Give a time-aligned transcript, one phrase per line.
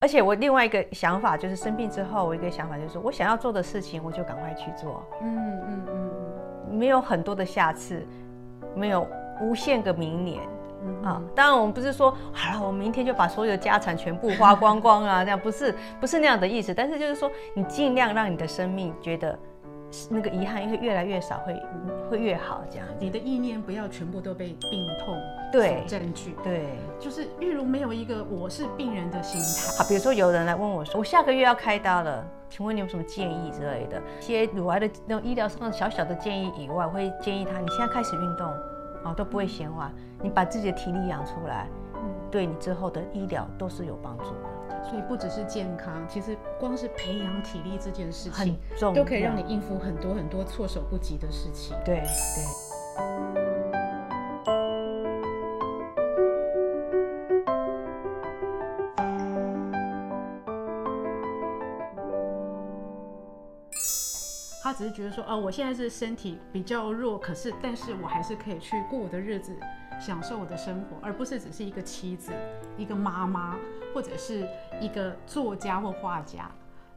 [0.00, 5.04] 而且我另外一个想法就是生病之后，我一个想法就是我想要做的事情，我就赶快去做。
[5.20, 6.10] 嗯嗯嗯
[6.70, 8.06] 嗯，没有很多的下次，
[8.76, 9.04] 没有
[9.40, 10.40] 无限个明年。
[10.84, 16.72] 嗯啊，当然我们不是说好了，我明天就把所有的家产全部花光光啊，这样不是不是那样的意思。
[16.72, 19.36] 但是就是说，你尽量让你的生命觉得。
[20.10, 21.62] 那个遗憾会越来越少，会
[22.10, 22.86] 会越好，这样。
[22.98, 25.16] 你的意念不要全部都被病痛
[25.50, 26.66] 对占据，对，
[27.00, 29.78] 就是玉如没有一个我是病人的心态。
[29.78, 34.00] 好，比如说有人来问我说，我下个月要开刀了，请问你有什么建议之类的？
[34.20, 38.46] 一些乳癌的那种医疗上小小的建议以外，我会建议他，你现在开始运动，
[39.04, 39.90] 哦，都不会闲话，
[40.22, 44.57] 你把自己的体力养出来，嗯，对你之后的医疗都是有帮助的。
[44.88, 51.76] 所以不只是健康，其实光是培养体力这件事情，很重，都可以让你应付很多很多措手不及的事情。
[51.84, 52.44] 对对。
[64.60, 69.56] 他只是觉得说，哦，我现在是身体比较弱，可是，但是我还是可以去过我的日子。
[70.00, 72.32] 享受我的生活，而不是只是一个妻子、
[72.76, 73.56] 一个妈妈，
[73.94, 74.46] 或者是
[74.80, 76.50] 一个作家或画家。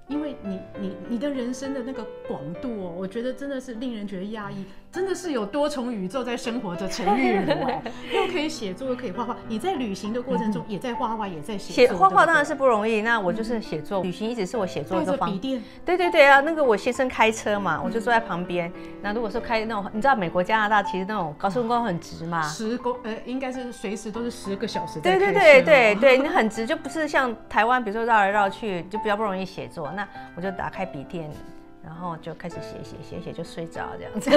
[0.08, 4.66] 因为你、你、你的人生的那个广度哦，我觉得真的是令人觉得压抑。
[4.92, 7.52] 真的是有多重宇宙在生活的陈玉如，
[8.14, 9.38] 又可以写作，又可以画画。
[9.48, 11.96] 你在旅行的过程中，也在画画，也在写作。
[11.96, 14.04] 写画画当然是不容易，那我就是写作。
[14.04, 15.32] 旅行一直是我写作的方。
[15.32, 15.64] 笔电。
[15.86, 18.70] 对对对啊，那个我先生开车嘛，我就坐在旁边。
[19.02, 25.00] 那如果说开那种，你知道美国、加拿大其实那种高速公路很直嘛，十公呃，应该是随时都是十个小时。
[25.00, 29.90] 对对对对对，你 很直，就不是像台湾，比如说绕来绕去，就比较不容易写作。
[29.96, 31.32] 那我就打开笔电。
[31.84, 34.30] 然后就开始写写写写，就睡着这样子，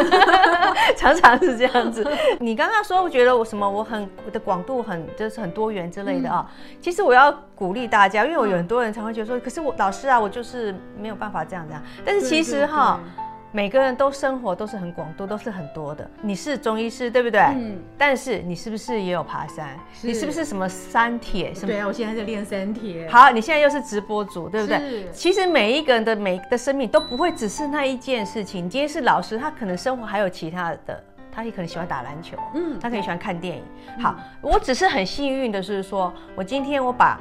[0.96, 2.06] 常常是这样子。
[2.40, 6.76] 你刚刚说，我觉得我什么，我很我的广度很就是很多元之类的啊、嗯。
[6.80, 11.82] 其实我要鼓励大家，因为我有很多人常会觉得说，可是我老师啊，我就是没有办法这样这样。
[12.04, 12.98] 但是其实哈。
[13.02, 13.23] 对对对
[13.54, 16.10] 每个人都生活都是很广度，都是很多的。
[16.20, 17.40] 你是中医师，对不对？
[17.40, 17.78] 嗯。
[17.96, 19.78] 但是你是不是也有爬山？
[20.02, 21.54] 你是不是什么山铁？
[21.54, 21.68] 什么？
[21.68, 23.08] 对啊，我现在在练山铁。
[23.08, 24.76] 好，你现在又是直播主，对不对？
[24.78, 25.08] 是。
[25.12, 28.64] 其实每一个人的每的生命都不会只是那一件事情。
[28.64, 33.62] 你今天是老师，他可能生活还有其他的，他也可能喜欢打篮球，嗯，他可以喜欢看电影。
[34.02, 37.20] 好，我只是很幸运的是说，我今天我把。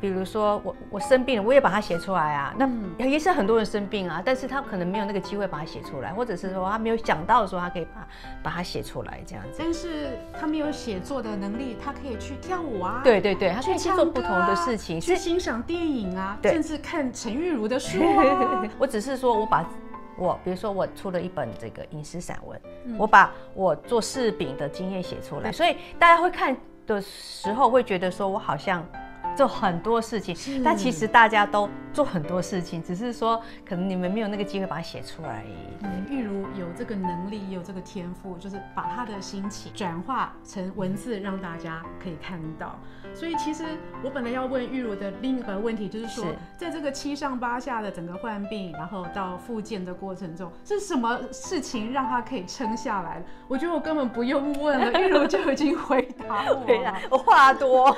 [0.00, 2.54] 比如说我我生病了，我也把它写出来啊。
[2.56, 8.08] 那也是很多人生病啊，但是他可能没有那个机会把它写出来，或者是说他没有想到说他可以把
[8.42, 9.56] 把它写出来这样子。
[9.58, 13.02] 但是他没有写作的能力，他可以去跳舞啊。
[13.04, 18.64] 对对对，他可以去做不同的事情，去欣赏电影啊，甚至看陈玉如的书啊。
[18.78, 19.68] 我只是说我把
[20.16, 26.56] 我比如说我出了一本这个饮食散文，嗯，我把我做柿饼的经验写出来，所以大家会看
[26.86, 28.82] 的时候会觉得说我好像。
[29.40, 35.56] 做很多事情，但其实大家都做很多事情，只是说可能你们没有那个机会把它写出来而已。
[35.82, 42.78] 嗯，玉如有这个能力，有这个天赋，就是把他的心情转化成文字，让大家可以看到。
[43.14, 43.64] 所以其实
[44.04, 46.26] 我本来要问玉如的另一个问题，就是说，
[46.58, 53.24] 在这个七上八下的整个患病，然后到复健的过程中，是什么事情让他可以撑下来？
[53.48, 56.94] 我觉得我根本不用问了， 玉如就已经回答我了。
[57.10, 57.96] 我话多。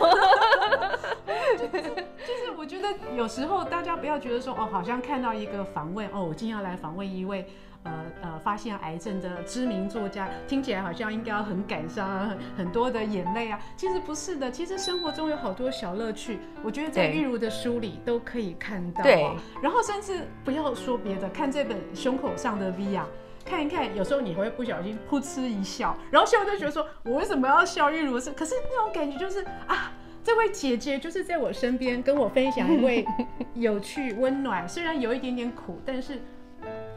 [1.57, 7.47] 就是，就是我觉得有时候大家不要觉得说哦，好像看到一个访问哦，我今天要来访问一位
[7.85, 7.93] 呃
[8.23, 13.59] 呃发现癌症的知名作家，听起来好像应该要很感伤啊，很很多的眼泪啊。
[13.77, 19.03] 其实不是的，其实生活中有好多小乐趣，我觉得在玉如的书里都可以看到。
[19.03, 19.29] 对。
[19.63, 23.07] 然后甚至不要说别的，看这本胸口上的 V 啊，
[23.45, 27.91] 看一看，有时候你会不小心噗嗤一笑，然后笑就觉得说，我为什么要笑？
[27.91, 29.93] 玉如是，可是那种感觉就是啊。
[30.25, 33.05] 这位姐姐就是在我身边跟我分享一位
[33.55, 36.21] 有趣、温暖，虽然有一点点苦，但是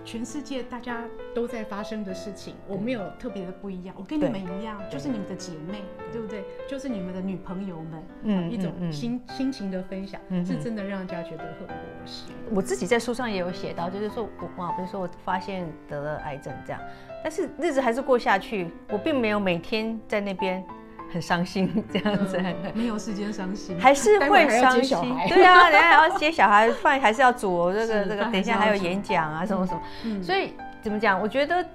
[0.04, 1.02] 全世界大家
[1.34, 5.82] 都在发生的事情，我没有特别的不一样，我跟你们一样，就是你们的姐妹，
[6.12, 6.44] 对不对？
[6.68, 12.28] 就是你们的女朋友们，嗯，一种心心情的分享，是真的让人家觉得很窝心。
[12.52, 16.80] 我自己在书上也有写到，就是说我哇，比如说我发现得了癌症这样，
[17.24, 20.64] 但是日子还是过下去，我并没有每天在那边。
[21.12, 25.16] 很伤心 这样子，嗯、没有时间伤心，还是会伤心。
[25.30, 27.72] 对啊，等下还要接小孩， 饭还是要煮。
[27.72, 29.82] 这个这个，等一下还有演讲啊，什么什么。
[30.04, 31.20] 嗯、所以怎么讲？
[31.20, 31.66] 我觉得，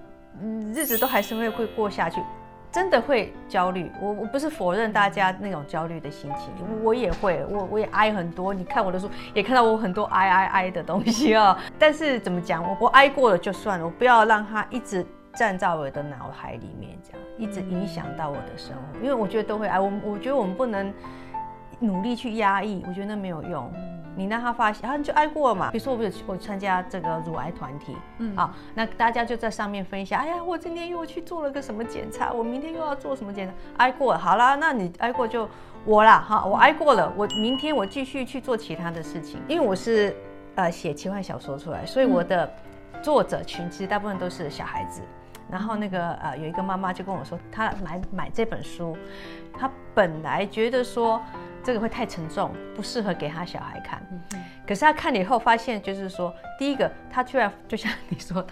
[0.42, 2.20] 嗯，日子都还是会会过下去，
[2.70, 3.90] 真的会焦虑。
[4.00, 6.52] 我我不是否认大家那种焦虑的心情，
[6.82, 8.52] 我也会，我我也哀很多。
[8.52, 11.58] 你看我的书，也看到我很多哀哀哀的东西啊。
[11.78, 12.62] 但是怎么讲？
[12.62, 15.04] 我我哀过了就算了，我不要让它一直。
[15.34, 20.92] 站在我的脑海里面，这样一直影响到我的生活，因为我觉得都会哎，我我觉得我们不能
[21.78, 23.72] 努力去压抑，我觉得那没有用。
[24.16, 25.70] 你让他发现，然后你就挨过了嘛。
[25.70, 30.20] 比如说我有我参加这个乳癌团体，嗯，好，那大家就在上面分享。
[30.20, 34.18] 哎呀，我今天又去做了个什么检查，我明天又要做什么检查，挨过了。
[34.18, 35.48] 好啦，那你挨过就
[35.84, 39.40] 我啦，哈，我挨过了，我明天我继续去做其他的事情。
[39.46, 40.14] 因为我是
[40.56, 42.52] 呃写奇幻小说出来，所以我的
[43.00, 45.00] 作者群其实大部分都是小孩子。
[45.50, 48.96] 然后那个呃有一个妈妈就跟我说，她买买这本书，
[49.58, 51.20] 她本来觉得说。
[51.62, 54.00] 这个会太沉重，不适合给她小孩看。
[54.66, 58.42] 可是她看了以后发现，就是说，第一个她居然就像你说，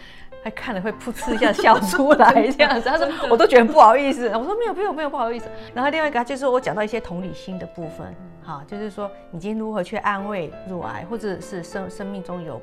[0.45, 2.87] 他看了会噗嗤一下笑出来这样子。
[2.87, 4.29] 他说 我都觉得不好意思。
[4.29, 5.49] 我说没有没有没有不好意思。
[5.75, 8.15] 然后另外一个就是我讲到一些同理心的部分，
[8.45, 12.61] 哈，就是说你今天如何去安慰乳癌，或者是生生命中有。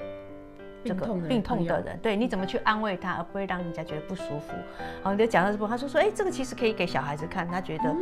[0.86, 4.54] 这个病痛的人，对，你怎么去安慰他，而不会让人家觉得不舒服？
[4.78, 7.96] 然后你就讲到这部分，他说说，哎，这个其实可以给小孩子看，他觉得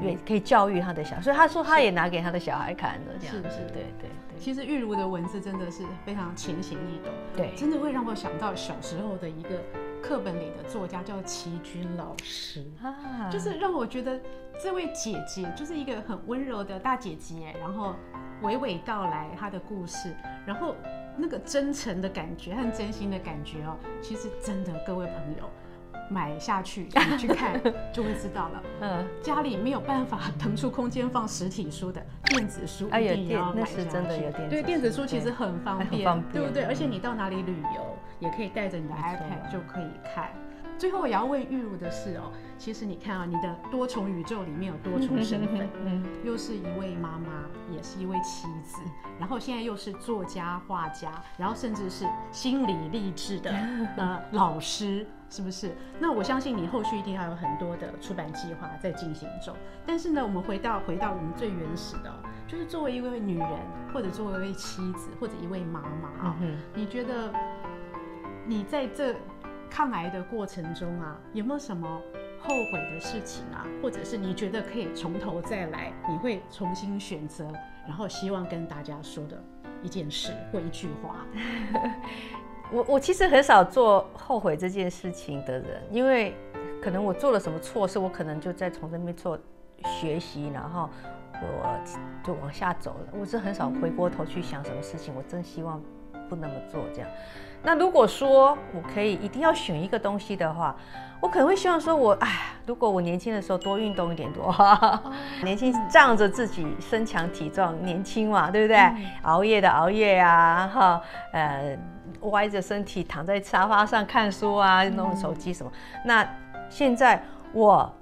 [0.00, 4.10] 也可以教育他的小孩，所以他说他也拿给他的小孩看的，这样子，对对对。
[4.38, 9.50] 其实玉如的文字真的是非常浅显易懂，对，真的会让我想到小时候的一个
[10.02, 14.18] 课本里的作家叫齐君老师，啊，就是让我觉得
[14.62, 17.94] 这位姐姐就是一个很温柔的大姐姐，然后
[18.42, 20.14] 娓娓道来她的故事，
[20.46, 20.74] 然后。
[21.20, 25.50] 那个真诚的感觉和真心的感觉哦，其实真的，各位朋友
[26.10, 27.60] 买下去你去看
[27.92, 28.62] 就会知道了。
[28.80, 34.48] 嗯，家里没有办法腾出空间放实体书的电子书，一定要买下去。
[34.48, 36.64] 对，电子书其实很方便，对不对？
[36.64, 40.30] 而且你到哪里旅游也可以带着你的 iPad 就可以看。
[40.80, 48.80] 最后我要问玉如的是哦，其实你看啊，你的多重宇宙里面有多重身份，嗯，又是一位妈妈，也是一位妻子，
[49.18, 53.50] 然后现在又是作家、画家，然后甚至是心理励志的
[53.98, 55.76] 呃老师，是不是？
[55.98, 59.54] 那我相信你后续一定还有很多的出版计划在进行中。
[59.84, 62.10] 但是呢，我们回到回到我们最原始的，
[62.48, 63.50] 就是作为一位女人，
[63.92, 66.36] 或者作为一位妻子，或者一位妈妈啊，
[66.74, 67.30] 你觉得
[68.46, 69.14] 你在这？
[69.70, 71.88] 抗癌的过程中啊，有没有什么
[72.40, 73.64] 后悔的事情啊？
[73.80, 77.46] 或者是你觉得可以从头再来，你会重新选择，
[77.86, 79.42] 然后希望跟大家说的
[79.82, 81.24] 一件事或一句话？
[82.72, 86.34] 我 我其实很少做后悔这件事情的人，因为
[86.82, 89.38] 可能我做了什么错事，我可能就在从这边做
[90.00, 90.90] 学习，然后
[91.34, 91.80] 我
[92.24, 93.14] 就往下走了。
[93.18, 95.80] 我是很少回过头去想什么事情，我真希望
[96.28, 97.10] 不那么做这样。
[97.62, 100.74] 那如果说我可以一定要选一个东西的话，
[101.20, 105.12] 我可能会希望说我，我哎，如果我年轻的时候多运动一点多好，
[105.42, 108.78] 年轻仗着自己身强体壮，年轻嘛，对不对？
[108.78, 111.02] 嗯、熬夜的熬夜啊，哈，
[111.32, 111.78] 呃，
[112.22, 115.70] 歪着身体躺在沙发上看书啊，弄手机什么。
[115.74, 116.28] 嗯、那
[116.70, 117.22] 现在
[117.52, 117.92] 我，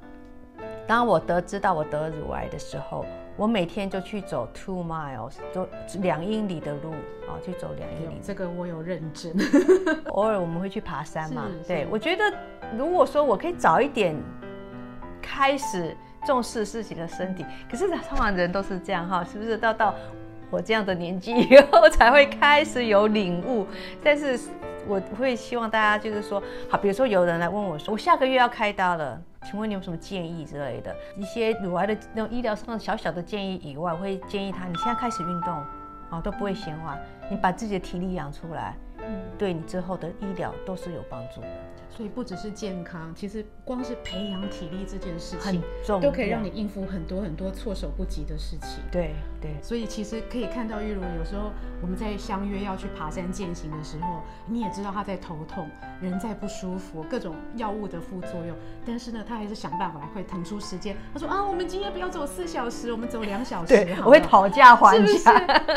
[0.87, 3.05] 当我得知到我得乳癌的时候。
[3.39, 5.67] 我每天就去走 two miles，就
[6.01, 6.91] 两英里的路
[7.29, 8.21] 啊，去走两英里。
[8.21, 9.33] 这个我有认真。
[10.11, 11.47] 偶尔我们会去爬山嘛。
[11.65, 12.25] 对，我觉得
[12.77, 14.17] 如果说我可以早一点
[15.23, 15.97] 开始
[16.27, 19.57] 重视自己的身体，可是通常人都是这样哈，是不是？
[19.57, 19.95] 到到
[20.51, 23.65] 我这样的年纪以后才会开始有领悟。
[24.03, 24.37] 但是
[24.89, 29.21] 我会希望大家就是说，好，比如说有人来问我说，我下个月要开刀了。
[29.45, 30.95] 请问你有什么建议之类的？
[31.17, 35.55] 一些乳癌的那种医疗上的小小的建议以外，我会建议他，你现在开始运动，
[36.11, 36.99] 啊，都不会闲话，
[37.31, 41.47] 你把自己的体力养出来，嗯，对你之后的医疗都是有帮助的。
[41.99, 48.81] 所以不只是健康，其实光是培养体力这件事情很重要，都可以让你应付很多很多措手不及的事情。
[48.89, 51.51] 对对，所以其实可以看到玉如，有时候
[51.83, 55.69] 我们在相约要去爬山践行的时候，你也知道他在头痛，
[56.01, 60.97] 人在不舒服，各种药物的副作用，但是呢，他还是想办法会腾出时间。
[61.13, 63.75] 他说啊，我们今天不要走四小时，我们走两小时。
[63.75, 65.05] 对，我会讨价还价。
[65.05, 65.25] 是不是？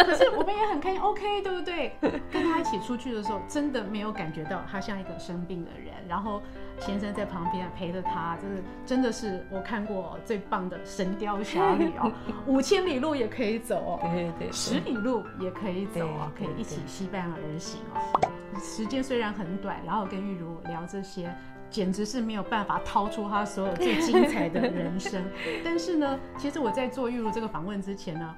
[0.06, 1.94] 可是我们也很开心，OK，对不对？
[2.32, 5.92] 跟他一起出去的时候，真的没有感觉到他像一个生病的人。
[6.12, 6.42] 然后
[6.78, 12.12] 先生在旁边陪着他，就是真的是我看过最棒的《神雕侠侣》哦，
[12.46, 18.30] 五千里路也可以走哦，对对对，十里路也可以走哦，可以一起西伴而行哦。
[18.60, 21.34] 时间虽然很短，然后跟玉茹聊这些，
[21.70, 25.24] 简直是没有办法掏出他所有最精彩的人生。
[25.64, 28.36] 但是呢，其实我在做玉茹这个访问之前呢。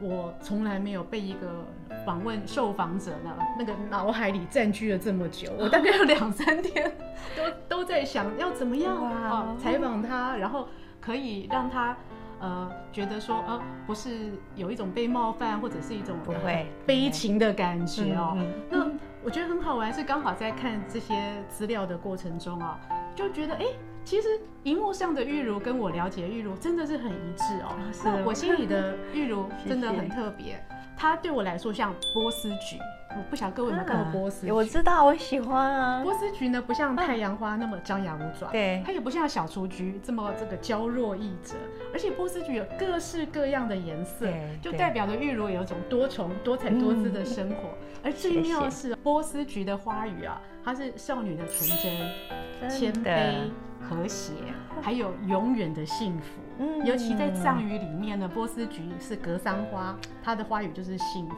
[0.00, 1.64] 我从来没有被一个
[2.04, 5.50] 访问受访者呢，那个脑海里占据了这么久。
[5.58, 6.92] 我大概有两三天
[7.36, 7.42] 都
[7.78, 10.68] 都在想要怎么样啊采访他，然后
[11.00, 11.96] 可以让他
[12.40, 18.36] 呃觉得说呃不是有一种被冒犯或者是一种不会悲情的感觉哦。
[18.68, 18.86] 那
[19.24, 21.14] 我觉得很好玩，是刚好在看这些
[21.48, 22.78] 资料的过程中啊，
[23.14, 23.64] 就觉得哎。
[24.06, 24.28] 其实
[24.62, 27.74] 荧幕上的玉如跟我了解玉如真的是很一致哦。
[27.92, 30.64] 是我心里的 玉如真的很特别，
[30.96, 32.78] 它对我来说像波斯菊。
[33.18, 34.52] 我不晓得各位有没有看过波斯菊？
[34.52, 36.04] 我知道，我喜欢啊。
[36.04, 41.54] 波斯菊呢，不像太阳花那么张牙舞爪，对，它也不像小雏菊这么这个娇弱易折，
[41.92, 44.28] 而且波斯菊有各式各样的颜色，
[44.62, 47.70] 就代表着玉如有一种多重、多彩多姿的生活。
[48.04, 54.32] 而最妙的是波斯菊的花语啊，它是少女的纯真、谦卑、和谐，
[54.80, 56.40] 还有永远的幸福。
[56.58, 61.36] 嗯，尤其在藏语里面呢，波斯菊是格桑花，它的花语就是幸福。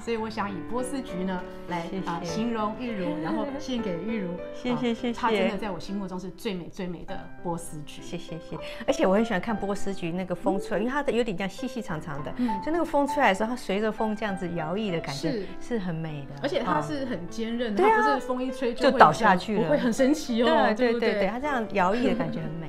[0.00, 4.30] 所以我想以波斯菊呢来啊形容玉如，然后献给玉如。
[4.52, 5.18] 谢谢谢谢。
[5.18, 8.02] 它真的在我心目中是最美最美的波斯菊。
[8.02, 8.56] 谢谢谢。
[8.86, 12.32] 而且我很喜欢看波斯菊那个风吹，因为它的有点像细细长长的，
[12.64, 16.40] 就那个风吹来的时候，它随着风这样子摇曳的感觉是是很美的。
[16.42, 20.74] 而且它是很坚韧的，它不是风一吹就倒下去了，不会很神奇哦。
[20.76, 22.68] 对对对对，它这样摇曳的感觉很美。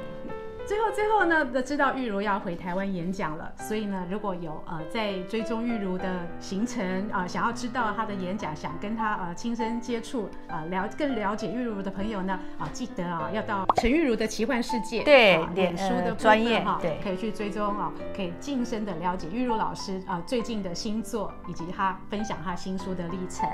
[0.68, 23.48] 最后，最后呢，都知道玉如要回台湾演讲了，所以呢，如果有呃在追踪玉如的行程啊、呃，想要知道她的演讲，想跟她呃亲身接触啊、呃，了更了解玉如的朋友呢，啊、呃，记得啊要到陈玉如的奇幻世界对，脸书的专业哈，对，可以去追踪啊，可以近身的了解玉如老师啊、呃、最近的新作，以及她分享她新书的历程。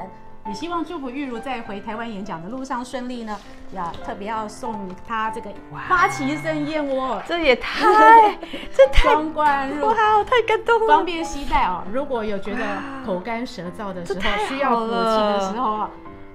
[0.48, 3.38] 也希望祝福玉如在回台湾演讲的路上顺利呢。
[3.74, 8.38] 要特别要送她这个花旗参燕窝，这也太
[8.76, 9.94] 这太双关入，哇，
[10.26, 11.82] 太感动了，方便携带哦。
[11.90, 12.60] 如果有觉得
[13.06, 15.90] 口干舌燥的时候，需要补气的时候啊。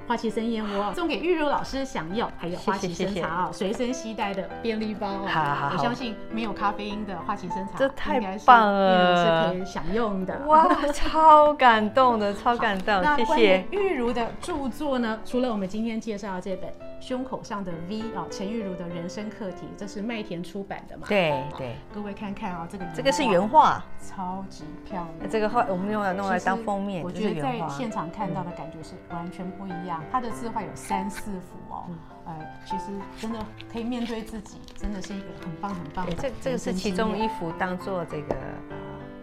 [0.06, 5.26] 花旗参燕窝送给玉茹老师享用，还有花旗参茶哦，随身携带的便利包哦。
[5.26, 10.38] 好好好，我相信没有咖啡因的花旗参茶，这太棒了，是可以享用的。
[10.46, 13.66] 哇，超感动的， 超感动，谢谢。
[13.70, 16.70] 玉茹的著作呢，除了我们今天介绍的这本
[17.00, 21.06] 《胸口上的 V》啊，陈玉茹的人生课题，这是麦田出版的嘛？
[21.08, 25.28] 对对，各位看看啊，这个这个是原画，超级漂亮。
[25.28, 29.95] 这个画我们用来弄来当封面，我觉得在现场看到的感觉是完全不一样。
[30.10, 31.84] 它的字画有三四幅哦，
[32.26, 32.34] 呃，
[32.64, 32.84] 其实
[33.18, 33.38] 真的
[33.72, 36.12] 可以面对自己，真的是一个很棒很棒的。
[36.14, 38.34] 这这个是其中一幅当做这个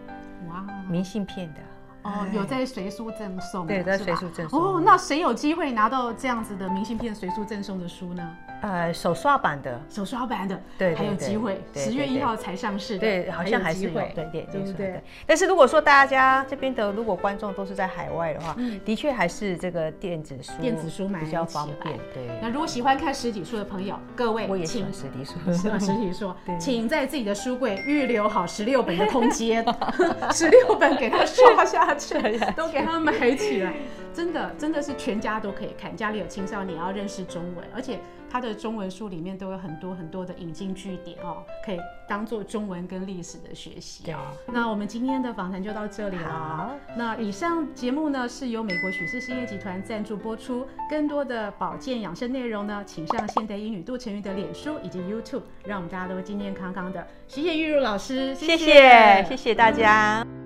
[0.08, 0.14] 呃，
[0.48, 1.60] 哇，明信片的
[2.02, 4.60] 哦，有在随书赠送，对，在随书赠送。
[4.60, 8.36] 哦，那谁有机会拿到这样子的明信片随书赠送的书呢？
[8.64, 15.02] 呃，手刷版的，手刷版的，对，还有机会，十月一号才上市，对，好像还是有，对对对对。
[15.26, 21.94] 但是如果说大家这边的如果观众都是在海外的话，的确还是这个电子书，电子书买比较方便。
[22.14, 29.62] 对，那如果喜欢看实体书的朋友，各位，我也喜欢实体书， 喜欢实体书， 请在自己的书柜预留好十六本的空间，
[30.32, 32.14] 十六本给他刷下去，
[32.56, 33.74] 都给他买起来。
[34.14, 35.94] 真的，真的是全家都可以看。
[35.94, 37.98] 家里有青少年要认识中文，而且
[38.30, 41.78] 他的中文书里面都有很多很多的引经据典哦，可以
[42.08, 44.04] 当做中文跟历史的学习。
[44.04, 44.14] 对，
[44.52, 46.76] 那我们今天的访谈就到这里了。
[46.96, 50.66] 那以上节目呢是由美国许氏实业集团赞助播出。
[50.88, 57.04] 更多的保健养生内容呢，请上现代英语杜丞芸的脸书以及 YouTube，让我们大家都健健康康的。
[57.26, 60.43] 谢谢玉如老师，谢谢，谢谢大家。